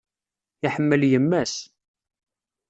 Iḥemmel 0.65 1.01
yemma-s. 1.11 1.55